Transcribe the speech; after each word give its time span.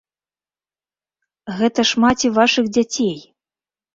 Гэта 1.59 1.85
ж 1.89 2.01
маці 2.05 2.27
вашых 2.39 2.65
дзяцей! 2.75 3.15